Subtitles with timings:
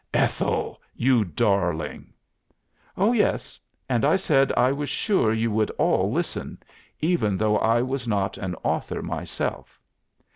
[0.15, 0.81] "Ethel!
[0.95, 2.11] You darling!"
[2.97, 6.57] "Oh, yes, and I said I was sure you would all listen,
[7.01, 9.79] even though I was not an author myself.